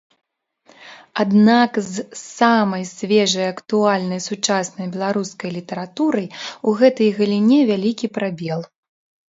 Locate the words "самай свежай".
2.29-3.47